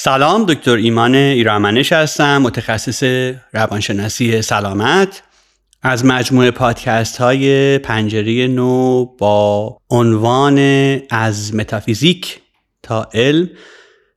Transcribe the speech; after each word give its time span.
سلام 0.00 0.44
دکتر 0.44 0.76
ایمان 0.76 1.14
ایرامنش 1.14 1.92
هستم 1.92 2.38
متخصص 2.42 3.02
روانشناسی 3.52 4.42
سلامت. 4.42 5.22
از 5.82 6.04
مجموعه 6.04 6.50
پادکست 6.50 7.16
های 7.16 7.78
پنجره 7.78 8.46
نو 8.46 9.04
با 9.04 9.76
عنوان 9.90 10.58
از 11.10 11.54
متافیزیک 11.54 12.40
تا 12.82 13.08
علم 13.14 13.50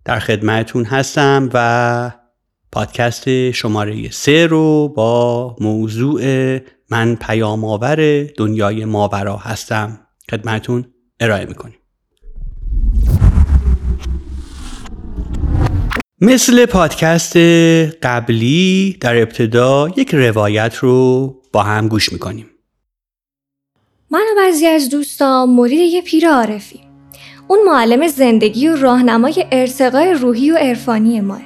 در 0.05 0.20
خدمتون 0.20 0.85
هستم 0.85 1.49
و 1.54 2.12
پادکست 2.71 3.51
شماره 3.51 4.10
سه 4.10 4.48
رو 4.48 4.90
با 4.90 5.55
موضوع 5.60 6.21
من 6.90 7.16
پیام 7.16 7.66
آور 7.66 8.23
دنیای 8.23 8.85
ماورا 8.85 9.38
هستم. 9.38 9.99
خدمتون 10.32 10.85
ارائه 11.20 11.45
می‌کنیم. 11.45 11.80
مثل 16.24 16.66
پادکست 16.66 17.38
قبلی 18.04 18.98
در 19.02 19.22
ابتدا 19.22 19.90
یک 19.98 20.16
روایت 20.16 20.76
رو 20.76 21.36
با 21.52 21.63
هم 21.63 21.88
گوش 21.88 22.13
می‌کنیم. 22.13 22.46
من 24.12 24.20
و 24.20 24.36
بعضی 24.38 24.68
از 24.68 24.90
دوستان 24.90 25.50
مرید 25.50 25.94
یه 25.94 26.02
پیر 26.02 26.30
عارفی 26.30 26.80
اون 27.48 27.60
معلم 27.66 28.08
زندگی 28.08 28.68
و 28.68 28.76
راهنمای 28.76 29.46
ارتقای 29.52 30.13
روحی 30.13 30.52
و 30.52 30.55
عرفانی 30.55 31.22
ماه. 31.22 31.41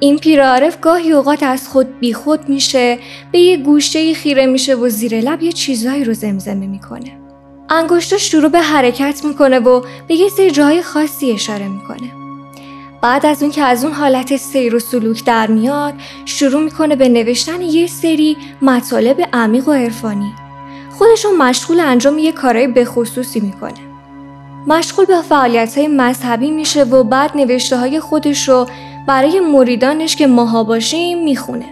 این 0.00 0.18
پیرعارف 0.18 0.80
گاهی 0.80 1.12
اوقات 1.12 1.42
از 1.42 1.68
خود 1.68 1.98
بیخود 2.00 2.48
میشه 2.48 2.98
به 3.32 3.38
یه 3.38 3.56
گوشه 3.56 4.14
خیره 4.14 4.46
میشه 4.46 4.74
و 4.74 4.88
زیر 4.88 5.20
لب 5.20 5.42
یه 5.42 5.52
چیزایی 5.52 6.04
رو 6.04 6.14
زمزمه 6.14 6.66
می‌کنه. 6.66 7.18
انگشتا 7.70 8.18
شروع 8.18 8.48
به 8.48 8.60
حرکت 8.60 9.24
می‌کنه 9.24 9.58
و 9.58 9.84
به 10.08 10.14
یه 10.14 10.28
سری 10.28 10.50
جای 10.50 10.82
خاصی 10.82 11.32
اشاره 11.32 11.68
می‌کنه. 11.68 12.23
بعد 13.04 13.26
از 13.26 13.42
اون 13.42 13.52
که 13.52 13.62
از 13.62 13.84
اون 13.84 13.92
حالت 13.92 14.36
سیر 14.36 14.74
و 14.74 14.78
سلوک 14.78 15.24
در 15.24 15.46
میاد 15.46 15.94
شروع 16.24 16.62
می‌کنه 16.62 16.96
به 16.96 17.08
نوشتن 17.08 17.62
یه 17.62 17.86
سری 17.86 18.36
مطالب 18.62 19.28
عمیق 19.32 19.68
و 19.68 19.72
عرفانی 19.72 20.32
خودشون 20.98 21.36
مشغول 21.36 21.80
انجام 21.80 22.18
یه 22.18 22.32
کارهای 22.32 22.68
به 22.68 22.84
خصوصی 22.84 23.40
می‌کنه 23.40 23.74
مشغول 24.66 25.04
به 25.04 25.22
فعالیت 25.22 25.78
های 25.78 25.88
مذهبی 25.88 26.50
میشه 26.50 26.84
و 26.84 27.04
بعد 27.04 27.36
نوشته 27.36 27.76
های 27.76 28.00
خودش 28.00 28.48
رو 28.48 28.66
برای 29.06 29.40
مریدانش 29.40 30.16
که 30.16 30.26
ماها 30.26 30.64
باشیم 30.64 31.24
می‌خونه. 31.24 31.66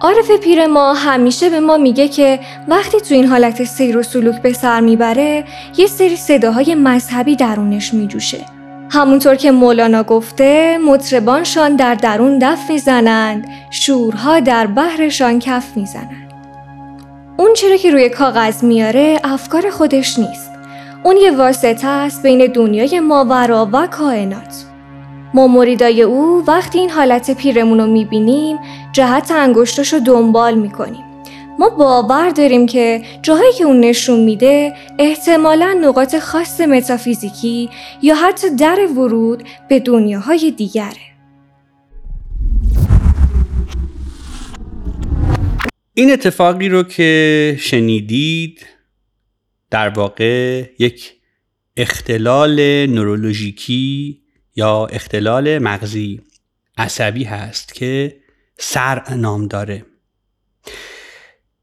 عارف 0.00 0.30
پیر 0.30 0.66
ما 0.66 0.94
همیشه 0.94 1.50
به 1.50 1.60
ما 1.60 1.76
میگه 1.76 2.08
که 2.08 2.40
وقتی 2.68 3.00
تو 3.00 3.14
این 3.14 3.26
حالت 3.26 3.64
سیر 3.64 3.98
و 3.98 4.02
سلوک 4.02 4.42
به 4.42 4.52
سر 4.52 4.80
می‌بره 4.80 5.44
یه 5.76 5.86
سری 5.86 6.16
صداهای 6.16 6.74
مذهبی 6.74 7.36
درونش 7.36 7.94
میجوشه. 7.94 8.57
همونطور 8.90 9.34
که 9.34 9.50
مولانا 9.50 10.02
گفته 10.02 10.78
مطربانشان 10.78 11.76
در 11.76 11.94
درون 11.94 12.38
دف 12.38 12.70
می‌زنند 12.70 13.48
شورها 13.70 14.40
در 14.40 14.66
بحرشان 14.66 15.38
کف 15.38 15.76
می‌زنند. 15.76 16.32
اون 17.36 17.52
چرا 17.54 17.76
که 17.76 17.90
روی 17.90 18.08
کاغذ 18.08 18.64
میاره 18.64 19.20
افکار 19.24 19.70
خودش 19.70 20.18
نیست. 20.18 20.50
اون 21.02 21.16
یه 21.16 21.30
واسطه 21.30 21.86
است 21.88 22.22
بین 22.22 22.46
دنیای 22.46 23.00
ماورا 23.00 23.68
و 23.72 23.86
کائنات. 23.86 24.64
ما 25.34 25.46
مریدای 25.46 26.02
او 26.02 26.44
وقتی 26.46 26.78
این 26.78 26.90
حالت 26.90 27.30
پیرمون 27.30 27.80
رو 27.80 27.86
می‌بینیم 27.86 28.58
جهت 28.92 29.30
انگشتش 29.30 29.92
رو 29.92 30.00
دنبال 30.00 30.54
می‌کنیم. 30.54 31.04
ما 31.58 31.68
باور 31.68 32.30
داریم 32.30 32.66
که 32.66 33.02
جاهایی 33.22 33.52
که 33.52 33.64
اون 33.64 33.80
نشون 33.80 34.20
میده 34.20 34.74
احتمالا 34.98 35.78
نقاط 35.84 36.18
خاص 36.18 36.60
متافیزیکی 36.60 37.70
یا 38.02 38.14
حتی 38.14 38.56
در 38.56 38.86
ورود 38.96 39.42
به 39.68 39.80
دنیاهای 39.80 40.50
دیگره. 40.50 41.08
این 45.94 46.12
اتفاقی 46.12 46.68
رو 46.68 46.82
که 46.82 47.56
شنیدید 47.60 48.66
در 49.70 49.88
واقع 49.88 50.64
یک 50.78 51.12
اختلال 51.76 52.86
نورولوژیکی 52.86 54.20
یا 54.56 54.86
اختلال 54.86 55.58
مغزی 55.58 56.20
عصبی 56.76 57.24
هست 57.24 57.74
که 57.74 58.16
سر 58.58 59.14
نام 59.14 59.46
داره 59.46 59.84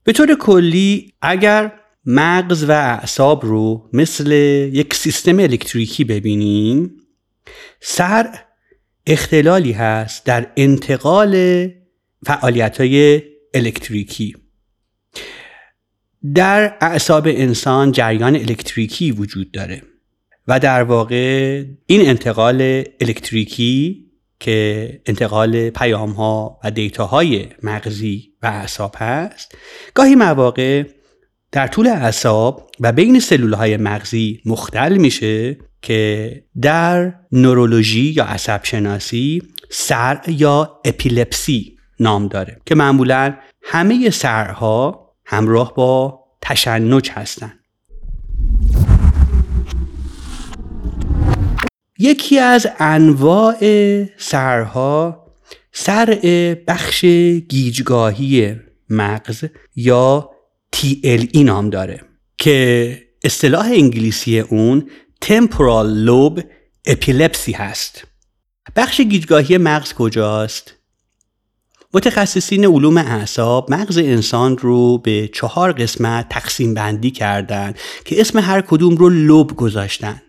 به 0.05 0.13
طور 0.13 0.35
کلی 0.35 1.13
اگر 1.21 1.71
مغز 2.05 2.63
و 2.63 2.71
اعصاب 2.71 3.45
رو 3.45 3.89
مثل 3.93 4.31
یک 4.73 4.93
سیستم 4.93 5.39
الکتریکی 5.39 6.03
ببینیم 6.03 6.91
سر 7.81 8.39
اختلالی 9.07 9.71
هست 9.71 10.25
در 10.25 10.51
انتقال 10.57 11.67
فعالیت 12.25 12.81
های 12.81 13.21
الکتریکی. 13.53 14.35
در 16.35 16.77
اعصاب 16.81 17.27
انسان 17.27 17.91
جریان 17.91 18.35
الکتریکی 18.35 19.11
وجود 19.11 19.51
داره 19.51 19.81
و 20.47 20.59
در 20.59 20.83
واقع 20.83 21.63
این 21.85 22.09
انتقال 22.09 22.83
الکتریکی 23.01 24.05
که 24.39 25.01
انتقال 25.05 25.69
پیام 25.69 26.09
ها 26.11 26.59
و 26.63 26.71
دیتا 26.71 27.05
های 27.05 27.47
مغزی 27.63 28.34
و 28.45 28.47
اعصاب 28.47 28.95
هست 28.97 29.55
گاهی 29.93 30.15
مواقع 30.15 30.83
در 31.51 31.67
طول 31.67 31.87
اعصاب 31.87 32.71
و 32.79 32.91
بین 32.91 33.19
سلول 33.19 33.53
های 33.53 33.77
مغزی 33.77 34.41
مختل 34.45 34.97
میشه 34.97 35.57
که 35.81 36.43
در 36.61 37.13
نورولوژی 37.31 38.13
یا 38.17 38.25
عصب 38.25 38.59
شناسی 38.63 39.43
سر 39.69 40.21
یا 40.27 40.81
اپیلپسی 40.85 41.77
نام 41.99 42.27
داره 42.27 42.61
که 42.65 42.75
معمولا 42.75 43.35
همه 43.63 44.09
سرها 44.09 45.09
همراه 45.25 45.73
با 45.75 46.19
تشنج 46.41 47.11
هستند 47.11 47.59
یکی 51.99 52.39
از 52.39 52.67
انواع 52.79 53.55
سرها 54.17 55.24
سر 55.77 56.05
بخش 56.67 57.05
گیجگاهی 57.49 58.55
مغز 58.89 59.45
یا 59.75 60.29
TLE 60.75 61.37
نام 61.37 61.69
داره 61.69 62.01
که 62.37 63.01
اصطلاح 63.23 63.65
انگلیسی 63.65 64.39
اون 64.39 64.89
temporal 65.25 66.07
lobe 66.07 66.41
epilepsy 66.89 67.53
هست 67.55 68.07
بخش 68.75 69.01
گیجگاهی 69.01 69.57
مغز 69.57 69.93
کجاست؟ 69.93 70.73
متخصصین 71.93 72.65
علوم 72.65 72.97
اعصاب 72.97 73.71
مغز 73.73 73.97
انسان 73.97 74.57
رو 74.57 74.97
به 74.97 75.27
چهار 75.27 75.71
قسمت 75.71 76.29
تقسیم 76.29 76.73
بندی 76.73 77.11
کردن 77.11 77.73
که 78.05 78.21
اسم 78.21 78.39
هر 78.39 78.61
کدوم 78.61 78.95
رو 78.95 79.09
لوب 79.09 79.55
گذاشتن 79.55 80.21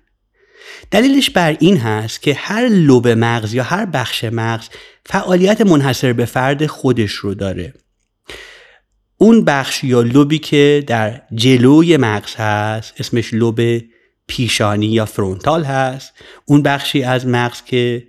دلیلش 0.91 1.31
بر 1.31 1.57
این 1.61 1.77
هست 1.77 2.23
که 2.23 2.35
هر 2.35 2.69
لوب 2.69 3.09
مغز 3.09 3.55
یا 3.55 3.63
هر 3.63 3.87
بخش 3.87 4.25
مغز 4.25 4.69
فعالیت 5.07 5.61
منحصر 5.61 6.13
به 6.13 6.25
فرد 6.25 6.67
خودش 6.67 7.13
رو 7.13 7.35
داره. 7.35 7.75
اون 9.19 9.45
بخش 9.45 9.85
یا 9.85 10.03
لوبی 10.03 10.39
که 10.39 10.85
در 10.87 11.23
جلوی 11.35 11.97
مغز 11.97 12.35
هست 12.35 12.95
اسمش 13.01 13.35
لوب 13.35 13.61
پیشانی 14.27 14.87
یا 14.87 15.05
frontal 15.05 15.65
هست. 15.65 16.13
اون 16.45 16.63
بخشی 16.63 17.03
از 17.03 17.27
مغز 17.27 17.63
که 17.63 18.07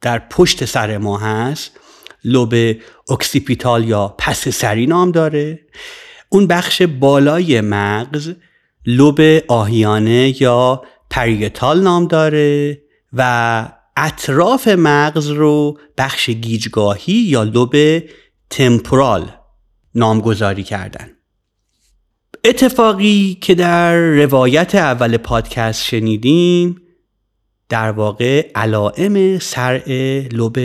در 0.00 0.18
پشت 0.18 0.64
سر 0.64 0.98
ما 0.98 1.18
هست 1.18 1.70
لوب 2.24 2.54
occipital 3.10 3.88
یا 3.88 4.14
پس 4.18 4.48
سری 4.48 4.86
نام 4.86 5.10
داره. 5.10 5.60
اون 6.28 6.46
بخش 6.46 6.82
بالای 6.82 7.60
مغز 7.60 8.32
لوب 8.86 9.20
آهیانه 9.48 10.42
یا 10.42 10.82
پریتال 11.12 11.82
نام 11.82 12.06
داره 12.06 12.82
و 13.12 13.68
اطراف 13.96 14.68
مغز 14.68 15.28
رو 15.28 15.78
بخش 15.98 16.30
گیجگاهی 16.30 17.12
یا 17.12 17.42
لوب 17.42 17.76
تمپورال 18.50 19.30
نامگذاری 19.94 20.62
کردن. 20.62 21.10
اتفاقی 22.44 23.38
که 23.40 23.54
در 23.54 23.96
روایت 23.96 24.74
اول 24.74 25.16
پادکست 25.16 25.84
شنیدیم 25.84 26.82
در 27.68 27.90
واقع 27.90 28.50
علائم 28.54 29.38
سرع 29.38 29.88
لوب 30.32 30.58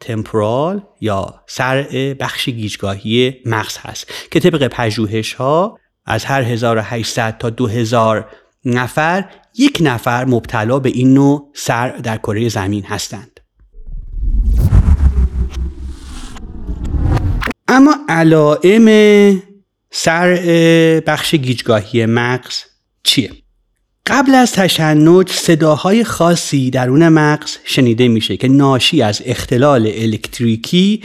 تمپورال 0.00 0.82
یا 1.00 1.42
سرع 1.46 2.14
بخش 2.14 2.48
گیجگاهی 2.48 3.34
مغز 3.46 3.78
هست 3.78 4.12
که 4.30 4.40
طبق 4.40 4.68
پژوهش 4.68 5.34
ها 5.34 5.78
از 6.04 6.24
هر 6.24 6.42
1800 6.42 7.38
تا 7.38 7.50
2000 7.50 8.30
نفر 8.64 9.24
یک 9.58 9.78
نفر 9.80 10.24
مبتلا 10.24 10.78
به 10.78 10.88
این 10.88 11.14
نوع 11.14 11.50
سر 11.54 11.88
در 11.88 12.16
کره 12.16 12.48
زمین 12.48 12.84
هستند 12.84 13.40
اما 17.68 17.96
علائم 18.08 19.42
سر 19.90 20.34
بخش 21.06 21.34
گیجگاهی 21.34 22.06
مغز 22.06 22.62
چیه؟ 23.02 23.30
قبل 24.06 24.34
از 24.34 24.52
تشنج 24.52 25.30
صداهای 25.30 26.04
خاصی 26.04 26.70
درون 26.70 27.08
مغز 27.08 27.56
شنیده 27.64 28.08
میشه 28.08 28.36
که 28.36 28.48
ناشی 28.48 29.02
از 29.02 29.22
اختلال 29.26 29.86
الکتریکی 29.94 31.02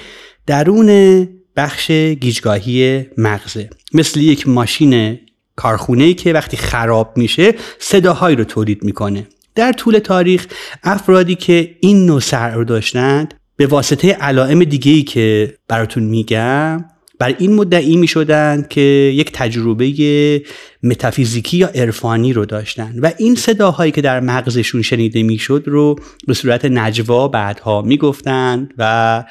درون 0.48 1.28
بخش 1.56 1.92
گیجگاهی 1.92 3.06
مغزه 3.18 3.70
مثل 3.94 4.20
یک 4.20 4.48
ماشین 4.48 5.20
کارخونه 5.60 6.14
که 6.14 6.34
وقتی 6.34 6.58
خراب 6.58 7.18
میشه 7.18 7.54
صداهایی 7.80 8.36
رو 8.36 8.44
تولید 8.44 8.84
می‌کنه. 8.84 9.28
در 9.56 9.72
طول 9.72 10.00
تاریخ 10.00 10.48
افرادی 10.84 11.36
که 11.36 11.76
این 11.80 12.06
نوع 12.06 12.20
سر 12.20 12.52
رو 12.56 12.64
داشتند 12.64 13.34
به 13.56 13.68
واسطه 13.68 14.12
علائم 14.12 14.64
دیگه 14.64 14.92
ای 14.92 15.04
که 15.04 15.54
براتون 15.68 16.04
میگم 16.04 16.86
بر 17.20 17.36
این 17.40 17.56
مدعی 17.56 17.98
می 17.98 18.08
شدند 18.08 18.68
که 18.68 18.82
یک 19.16 19.32
تجربه 19.34 20.42
متافیزیکی 20.84 21.58
یا 21.58 21.68
عرفانی 21.68 22.34
رو 22.34 22.46
داشتن 22.46 22.96
و 23.02 23.12
این 23.18 23.36
صداهایی 23.36 23.92
که 23.92 24.02
در 24.02 24.20
مغزشون 24.20 24.82
شنیده 24.82 25.24
می‌شد 25.24 25.64
رو 25.66 25.96
به 26.28 26.34
صورت 26.34 26.66
نجوا 26.66 27.28
بعدها 27.28 27.82
می‌گفتند 27.82 28.74
و 28.78 29.24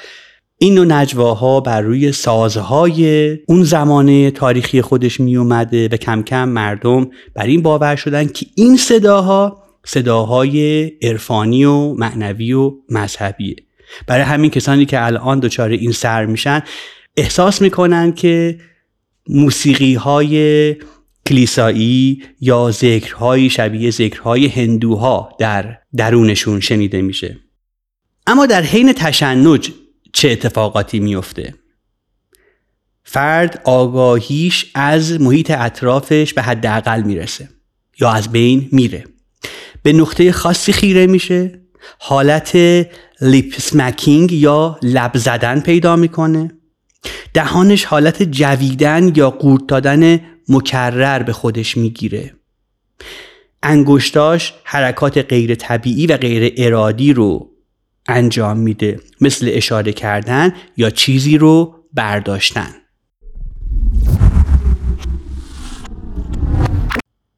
این 0.61 0.75
نوع 0.75 0.87
نجواها 0.87 1.61
بر 1.61 1.81
روی 1.81 2.13
سازهای 2.13 3.31
اون 3.47 3.65
زمانه 3.65 4.31
تاریخی 4.31 4.83
خودش 4.83 5.21
می 5.21 5.37
اومده 5.37 5.89
و 5.89 5.97
کم 5.97 6.23
کم 6.23 6.49
مردم 6.49 7.11
بر 7.35 7.47
این 7.47 7.63
باور 7.63 7.97
شدن 7.97 8.27
که 8.27 8.47
این 8.55 8.77
صداها 8.77 9.63
صداهای 9.87 10.85
عرفانی 11.03 11.65
و 11.65 11.95
معنوی 11.95 12.53
و 12.53 12.73
مذهبیه. 12.91 13.57
برای 14.07 14.25
همین 14.25 14.51
کسانی 14.51 14.87
که 14.87 15.05
الان 15.05 15.41
دچار 15.41 15.71
این 15.71 15.93
سر 15.93 16.27
میشن 16.27 16.63
احساس 17.17 17.63
می‌کنن 17.63 18.13
که 18.13 18.59
موسیقی 19.29 19.95
های 19.95 20.77
کلیسایی 21.27 22.23
یا 22.41 22.71
ذکرهای 22.71 23.51
شبیه 23.51 23.91
ذکرهای 23.91 24.47
هندوها 24.47 25.37
در 25.39 25.79
درونشون 25.97 26.61
شنیده 26.61 27.03
میشه. 27.03 27.37
اما 28.27 28.47
در 28.47 28.63
حین 28.63 28.93
تشنج 28.93 29.73
چه 30.13 30.31
اتفاقاتی 30.31 31.01
میفته 31.01 31.55
فرد 33.05 33.63
آگاهیش 33.65 34.71
از 34.75 35.21
محیط 35.21 35.51
اطرافش 35.51 36.35
به 36.35 36.43
حداقل 36.43 37.03
می‌رسه 37.03 37.49
یا 38.01 38.11
از 38.11 38.33
بین 38.33 38.69
میره. 38.73 39.05
به 39.83 39.93
نقطه 39.93 40.33
خاصی 40.33 40.73
خیره 40.73 41.07
میشه. 41.07 41.61
حالت 41.99 42.57
لیپ 43.21 43.55
سمکینگ 43.61 44.33
یا 44.33 44.79
لب 44.83 45.11
زدن 45.15 45.61
پیدا 45.61 45.97
می‌کنه. 45.97 46.51
دهانش 47.35 47.85
حالت 47.85 48.23
جویدن 48.23 49.13
یا 49.17 49.31
قورت 49.31 49.67
دادن 49.67 50.21
مکرر 50.49 51.23
به 51.23 51.33
خودش 51.33 51.77
می‌گیره. 51.77 52.35
انگشتاش 53.63 54.55
حرکات 54.65 55.19
غیر 55.19 55.55
طبیعی 55.55 56.07
و 56.07 56.17
غیر 56.17 56.55
ارادی 56.57 57.13
رو 57.13 57.51
انجام 58.09 58.59
میده. 58.59 59.01
مثل 59.21 59.51
اشاره 59.53 59.93
کردن 59.93 60.53
یا 60.77 60.91
چیزی 60.91 61.39
رو 61.39 61.75
برداشتن. 61.95 62.75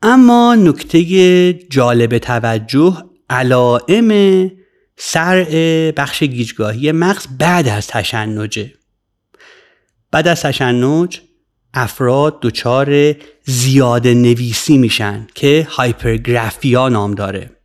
اما 0.02 0.54
نکته 0.54 1.52
جالب 1.52 2.18
توجه 2.18 2.96
علائم 3.30 4.50
سرع 4.96 5.90
بخش 5.90 6.22
گیجگاهی 6.22 6.92
مغز 6.92 7.26
بعد 7.38 7.68
از 7.68 7.86
تشنجه 7.86 8.72
بعد 10.10 10.28
از 10.28 10.42
تشنج 10.42 11.20
افراد 11.74 12.40
دچار 12.42 13.14
زیاده 13.44 14.14
نویسی 14.14 14.78
میشن 14.78 15.26
که 15.34 15.66
هایپرگرافیا 15.70 16.88
نام 16.88 17.14
داره. 17.14 17.59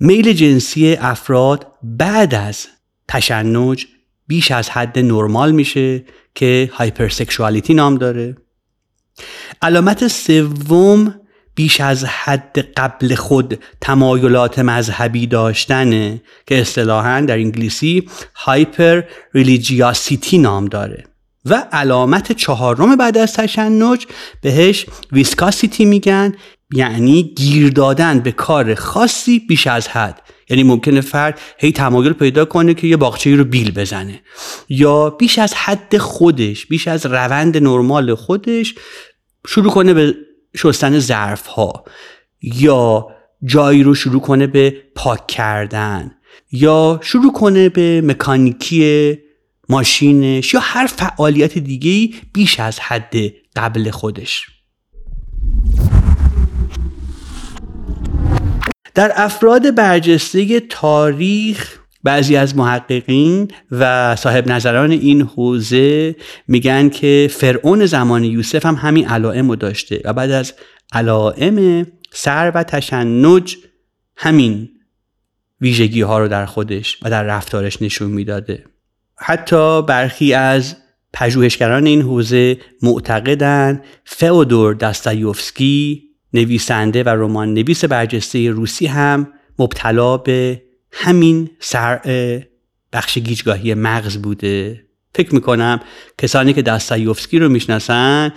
میل 0.00 0.32
جنسی 0.32 0.94
افراد 0.94 1.66
بعد 1.82 2.34
از 2.34 2.66
تشنج 3.08 3.86
بیش 4.26 4.50
از 4.50 4.70
حد 4.70 4.98
نرمال 4.98 5.52
میشه 5.52 6.04
که 6.34 6.70
هایپرسکشوالیتی 6.72 7.74
نام 7.74 7.94
داره. 7.94 8.36
علامت 9.62 10.08
سوم 10.08 11.14
بیش 11.54 11.80
از 11.80 12.04
حد 12.04 12.58
قبل 12.58 13.14
خود 13.14 13.58
تمایلات 13.80 14.58
مذهبی 14.58 15.26
داشتنه 15.26 16.22
که 16.46 16.60
اصطلاحا 16.60 17.20
در 17.20 17.36
انگلیسی 17.36 18.08
هایپر 18.34 19.02
ریلیجیاسیتی 19.34 20.38
نام 20.38 20.64
داره. 20.64 21.04
و 21.44 21.66
علامت 21.72 22.32
چهارم 22.32 22.96
بعد 22.96 23.18
از 23.18 23.32
تشنج 23.32 24.06
بهش 24.40 24.86
ویسکاسیتی 25.12 25.84
میگن 25.84 26.34
یعنی 26.74 27.22
گیر 27.22 27.70
دادن 27.70 28.20
به 28.20 28.32
کار 28.32 28.74
خاصی 28.74 29.38
بیش 29.38 29.66
از 29.66 29.88
حد. 29.88 30.22
یعنی 30.50 30.62
ممکنه 30.62 31.00
فرد 31.00 31.40
هی 31.58 31.72
تمایل 31.72 32.12
پیدا 32.12 32.44
کنه 32.44 32.74
که 32.74 32.86
یه 32.86 32.96
باغچه‌ای 32.96 33.36
رو 33.36 33.44
بیل 33.44 33.70
بزنه. 33.70 34.20
یا 34.68 35.10
بیش 35.10 35.38
از 35.38 35.54
حد 35.54 35.98
خودش 35.98 36.66
بیش 36.66 36.88
از 36.88 37.06
روند 37.06 37.56
نرمال 37.56 38.14
خودش 38.14 38.74
شروع 39.46 39.72
کنه 39.72 39.94
به 39.94 40.14
شستن 40.56 40.98
ظرف 40.98 41.46
ها 41.46 41.84
یا 42.42 43.06
جایی 43.44 43.82
رو 43.82 43.94
شروع 43.94 44.20
کنه 44.20 44.46
به 44.46 44.82
پاک 44.94 45.26
کردن. 45.26 46.14
یا 46.52 47.00
شروع 47.02 47.32
کنه 47.32 47.68
به 47.68 48.00
مکانیکی 48.04 49.18
ماشینش 49.68 50.54
یا 50.54 50.60
هر 50.60 50.86
فعالیت 50.86 51.58
دیگه 51.58 52.16
بیش 52.32 52.60
از 52.60 52.80
حد 52.80 53.14
قبل 53.56 53.90
خودش. 53.90 54.57
در 58.98 59.12
افراد 59.16 59.74
برجسته 59.74 60.60
تاریخ 60.60 61.78
بعضی 62.04 62.36
از 62.36 62.56
محققین 62.56 63.50
و 63.70 64.16
صاحب 64.16 64.48
نظران 64.48 64.90
این 64.90 65.22
حوزه 65.22 66.16
میگن 66.48 66.88
که 66.88 67.30
فرعون 67.30 67.86
زمان 67.86 68.24
یوسف 68.24 68.66
هم 68.66 68.74
همین 68.74 69.08
علائم 69.08 69.48
رو 69.48 69.56
داشته 69.56 70.00
و 70.04 70.12
بعد 70.12 70.30
از 70.30 70.54
علائم 70.92 71.86
سر 72.12 72.52
و 72.54 72.62
تشنج 72.62 73.56
همین 74.16 74.68
ویژگی 75.60 76.00
ها 76.00 76.18
رو 76.18 76.28
در 76.28 76.46
خودش 76.46 76.98
و 77.02 77.10
در 77.10 77.22
رفتارش 77.22 77.82
نشون 77.82 78.10
می‌داده. 78.10 78.64
حتی 79.16 79.82
برخی 79.82 80.34
از 80.34 80.76
پژوهشگران 81.12 81.86
این 81.86 82.02
حوزه 82.02 82.58
معتقدن 82.82 83.82
فئودور 84.04 84.74
داستایوفسکی 84.74 86.07
نویسنده 86.34 87.02
و 87.02 87.08
رمان 87.08 87.54
نویس 87.54 87.84
برجسته 87.84 88.50
روسی 88.50 88.86
هم 88.86 89.32
مبتلا 89.58 90.16
به 90.16 90.62
همین 90.92 91.50
سر 91.60 92.00
بخش 92.92 93.18
گیجگاهی 93.18 93.74
مغز 93.74 94.16
بوده. 94.16 94.84
فکر 95.14 95.34
می‌کنم 95.34 95.80
کسانی 96.18 96.52
که 96.52 96.62
داستایوفسکی 96.62 97.38
رو 97.38 97.48
می‌شناسن 97.48 98.32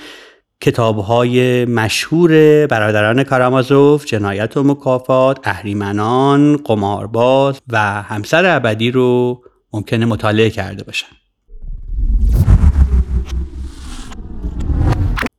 کتابهای 0.62 1.66
مشهور 1.66 2.32
برادران 2.68 3.24
کارامازوف 3.24 4.06
جنایت 4.06 4.58
و 4.58 4.64
مکافات 4.64 5.48
اهریمنان 5.48 6.58
قمارباز 6.58 7.62
و 7.70 7.78
همسر 8.02 8.56
ابدی 8.56 8.92
رو 8.92 9.42
ممکنه 9.74 10.06
مطالعه 10.06 10.50
کرده 10.50 10.84
باشن. 10.84 11.21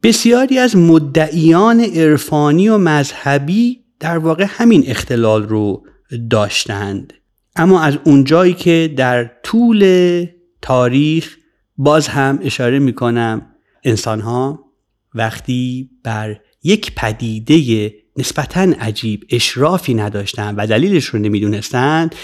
بسیاری 0.03 0.59
از 0.59 0.77
مدعیان 0.77 1.81
عرفانی 1.81 2.69
و 2.69 2.79
مذهبی 2.79 3.81
در 4.01 4.19
واقع 4.19 4.47
همین 4.49 4.85
اختلال 4.87 5.43
رو 5.43 5.87
داشتند. 6.31 7.13
اما 7.57 7.81
از 7.81 7.99
اونجایی 8.05 8.55
که 8.55 8.95
در 8.97 9.31
طول 9.43 10.27
تاریخ 10.63 11.37
باز 11.77 12.09
هم 12.09 12.39
اشاره 12.43 12.79
می 12.79 12.93
کنم 12.93 13.47
انسان 13.85 14.21
ها 14.21 14.65
وقتی 15.15 15.91
بر 16.05 16.41
یک 16.63 16.95
پدیده 16.95 17.93
نسبتا 18.17 18.61
عجیب 18.61 19.25
اشرافی 19.31 19.95
نداشتند 19.95 20.55
و 20.59 20.67
دلیلش 20.67 21.05
رو 21.05 21.19
نمی‌دونستند 21.19 22.15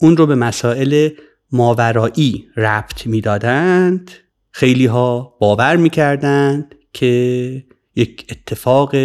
اون 0.00 0.16
رو 0.16 0.26
به 0.26 0.34
مسائل 0.34 1.08
ماورایی 1.52 2.46
ربط 2.56 3.06
می‌دادند. 3.06 4.10
خیلی 4.50 4.86
ها 4.86 5.36
باور 5.40 5.76
می‌کردند. 5.76 6.74
که 6.92 7.64
یک 7.96 8.26
اتفاق 8.30 8.96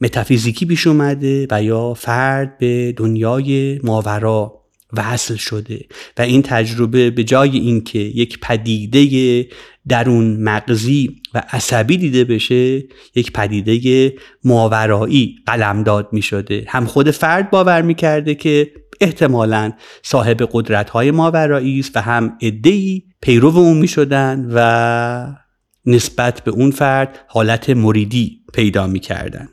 متافیزیکی 0.00 0.66
پیش 0.66 0.86
اومده 0.86 1.46
و 1.50 1.62
یا 1.62 1.94
فرد 1.94 2.58
به 2.58 2.92
دنیای 2.92 3.80
ماورا 3.84 4.58
وصل 4.96 5.36
شده. 5.36 5.80
و 6.18 6.22
این 6.22 6.42
تجربه 6.42 7.10
به 7.10 7.24
جای 7.24 7.58
اینکه 7.58 7.98
یک 7.98 8.40
پدیده 8.40 9.46
درون 9.88 10.36
مغزی 10.36 11.16
و 11.34 11.42
عصبی 11.50 11.96
دیده 11.96 12.24
بشه 12.24 12.84
یک 13.14 13.32
پدیده 13.32 14.14
ماورایی 14.44 15.36
قلمداد 15.46 16.08
می 16.12 16.22
شده. 16.22 16.64
هم 16.68 16.86
خود 16.86 17.10
فرد 17.10 17.50
باور 17.50 17.82
می 17.82 17.94
کرده 17.94 18.34
که 18.34 18.70
احتمالا 19.00 19.72
صاحب 20.02 20.48
قدرت 20.52 20.90
های 20.90 21.10
ماورایی 21.10 21.78
است 21.78 21.96
و 21.96 22.00
هم 22.00 22.38
ادهی 22.42 23.04
پیرو 23.20 23.56
اون 23.56 23.78
می 23.78 23.88
شدن 23.88 24.48
و 24.54 25.47
نسبت 25.86 26.44
به 26.44 26.50
اون 26.50 26.70
فرد 26.70 27.18
حالت 27.28 27.70
مریدی 27.70 28.40
پیدا 28.52 28.86
می 28.86 29.00
کردن. 29.00 29.48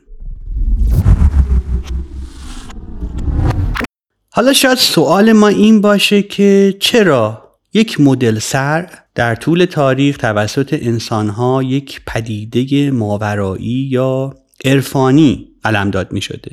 حالا 4.30 4.52
شاید 4.52 4.78
سوال 4.78 5.32
ما 5.32 5.48
این 5.48 5.80
باشه 5.80 6.22
که 6.22 6.76
چرا 6.80 7.46
یک 7.74 8.00
مدل 8.00 8.38
سر 8.38 8.90
در 9.14 9.34
طول 9.34 9.64
تاریخ 9.64 10.16
توسط 10.16 10.78
انسانها 10.82 11.62
یک 11.62 12.00
پدیده 12.06 12.90
ماورایی 12.90 13.88
یا 13.90 14.34
عرفانی 14.64 15.48
علمداد 15.64 16.12
می 16.12 16.20
شده 16.20 16.50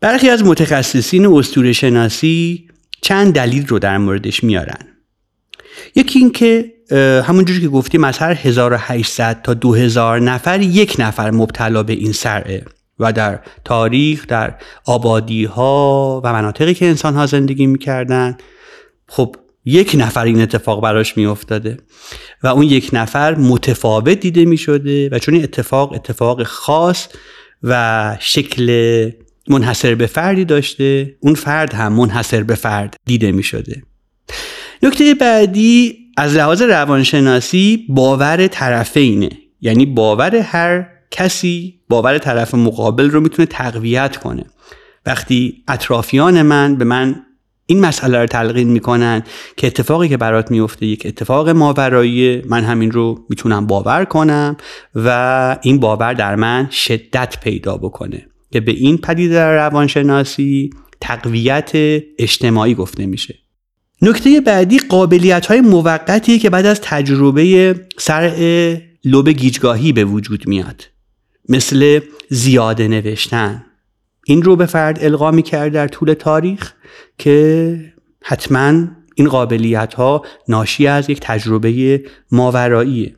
برخی 0.00 0.30
از 0.30 0.44
متخصصین 0.44 1.26
استوره 1.26 1.72
شناسی 1.72 2.68
چند 3.02 3.34
دلیل 3.34 3.66
رو 3.66 3.78
در 3.78 3.98
موردش 3.98 4.44
میارن 4.44 4.88
یکی 5.94 6.18
اینکه 6.18 6.75
همونجوری 7.24 7.60
که 7.60 7.68
گفتیم 7.68 8.04
از 8.04 8.18
هر 8.18 8.32
1800 8.32 9.42
تا 9.42 9.54
2000 9.54 10.20
نفر 10.20 10.60
یک 10.60 10.96
نفر 10.98 11.30
مبتلا 11.30 11.82
به 11.82 11.92
این 11.92 12.12
سرعه 12.12 12.64
و 12.98 13.12
در 13.12 13.40
تاریخ 13.64 14.26
در 14.26 14.54
آبادی 14.84 15.44
ها 15.44 16.20
و 16.24 16.32
مناطقی 16.32 16.74
که 16.74 16.86
انسان 16.86 17.14
ها 17.14 17.26
زندگی 17.26 17.66
می‌کردن 17.66 18.36
خب 19.08 19.36
یک 19.64 19.96
نفر 19.98 20.24
این 20.24 20.40
اتفاق 20.40 20.82
براش 20.82 21.16
میافتاده 21.16 21.76
و 22.42 22.46
اون 22.46 22.62
یک 22.62 22.90
نفر 22.92 23.34
متفاوت 23.34 24.20
دیده 24.20 24.44
می 24.44 24.56
شده 24.56 25.08
و 25.12 25.18
چون 25.18 25.34
این 25.34 25.44
اتفاق 25.44 25.92
اتفاق 25.92 26.42
خاص 26.42 27.08
و 27.62 28.16
شکل 28.20 29.10
منحصر 29.48 29.94
به 29.94 30.06
فردی 30.06 30.44
داشته 30.44 31.16
اون 31.20 31.34
فرد 31.34 31.74
هم 31.74 31.92
منحصر 31.92 32.42
به 32.42 32.54
فرد 32.54 32.96
دیده 33.06 33.32
می 33.32 33.42
شده 33.42 33.82
نکته 34.82 35.14
بعدی 35.14 36.05
از 36.16 36.36
لحاظ 36.36 36.62
روانشناسی 36.62 37.86
باور 37.88 38.46
طرفینه 38.46 39.30
یعنی 39.60 39.86
باور 39.86 40.36
هر 40.36 40.86
کسی 41.10 41.80
باور 41.88 42.18
طرف 42.18 42.54
مقابل 42.54 43.10
رو 43.10 43.20
می‌تونه 43.20 43.46
تقویت 43.46 44.16
کنه. 44.16 44.44
وقتی 45.06 45.64
اطرافیان 45.68 46.42
من 46.42 46.76
به 46.76 46.84
من 46.84 47.22
این 47.66 47.80
مسئله 47.80 48.18
رو 48.18 48.26
تلقین 48.26 48.68
می‌کنن 48.68 49.22
که 49.56 49.66
اتفاقی 49.66 50.08
که 50.08 50.16
برات 50.16 50.50
میفته 50.50 50.86
یک 50.86 51.02
اتفاق 51.06 51.48
ماورایی 51.48 52.42
من 52.48 52.64
همین 52.64 52.90
رو 52.90 53.24
می‌تونم 53.28 53.66
باور 53.66 54.04
کنم 54.04 54.56
و 54.94 55.58
این 55.62 55.80
باور 55.80 56.14
در 56.14 56.36
من 56.36 56.68
شدت 56.70 57.40
پیدا 57.42 57.76
بکنه 57.76 58.26
که 58.52 58.60
به 58.60 58.72
این 58.72 58.98
پدیده 58.98 59.40
روانشناسی 59.40 60.70
تقویت 61.00 61.70
اجتماعی 62.18 62.74
گفته 62.74 63.06
میشه. 63.06 63.34
نکته 64.02 64.40
بعدی 64.40 64.78
قابلیت 64.78 65.46
های 65.46 65.60
موقتیه 65.60 66.38
که 66.38 66.50
بعد 66.50 66.66
از 66.66 66.80
تجربه 66.80 67.74
سرع 67.98 68.76
لب 69.04 69.28
گیجگاهی 69.28 69.92
به 69.92 70.04
وجود 70.04 70.48
میاد. 70.48 70.84
مثل 71.48 72.00
زیاده 72.28 72.88
نوشتن. 72.88 73.64
این 74.26 74.42
رو 74.42 74.56
به 74.56 74.66
فرد 74.66 75.04
القا 75.04 75.40
کرد 75.40 75.72
در 75.72 75.88
طول 75.88 76.14
تاریخ 76.14 76.72
که 77.18 77.94
حتما 78.22 78.88
این 79.14 79.28
قابلیت 79.28 79.94
ها 79.94 80.22
ناشی 80.48 80.86
از 80.86 81.10
یک 81.10 81.20
تجربه 81.20 82.04
ماوراییه. 82.32 83.16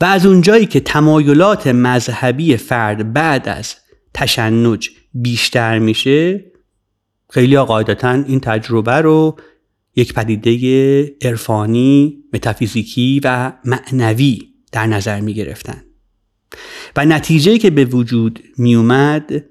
و 0.00 0.04
از 0.04 0.26
اونجایی 0.26 0.66
که 0.66 0.80
تمایلات 0.80 1.66
مذهبی 1.66 2.56
فرد 2.56 3.12
بعد 3.12 3.48
از 3.48 3.74
تشنج 4.14 4.90
بیشتر 5.14 5.78
میشه 5.78 6.44
خیلی 7.30 7.58
قاعدتا 7.58 8.10
این 8.10 8.40
تجربه 8.40 8.92
رو 8.92 9.36
یک 9.96 10.14
پدیده 10.14 11.16
عرفانی، 11.22 12.18
متافیزیکی 12.32 13.20
و 13.24 13.52
معنوی 13.64 14.38
در 14.72 14.86
نظر 14.86 15.20
می 15.20 15.34
گرفتن. 15.34 15.82
و 16.96 17.04
نتیجه 17.04 17.58
که 17.58 17.70
به 17.70 17.84
وجود 17.84 18.40
می 18.58 18.74
اومد 18.74 19.44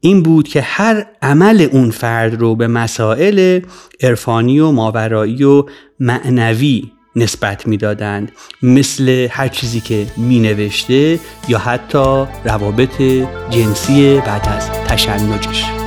این 0.00 0.22
بود 0.22 0.48
که 0.48 0.60
هر 0.60 1.06
عمل 1.22 1.68
اون 1.72 1.90
فرد 1.90 2.40
رو 2.40 2.56
به 2.56 2.66
مسائل 2.66 3.60
عرفانی 4.00 4.60
و 4.60 4.70
ماورایی 4.70 5.44
و 5.44 5.64
معنوی 6.00 6.92
نسبت 7.16 7.66
می‌دادند 7.66 8.32
مثل 8.62 9.28
هر 9.30 9.48
چیزی 9.48 9.80
که 9.80 10.06
می 10.16 10.40
نوشته 10.40 11.18
یا 11.48 11.58
حتی 11.58 12.24
روابط 12.44 13.02
جنسی 13.50 14.20
بعد 14.26 14.48
از 14.48 14.70
تشنجش 14.70 15.81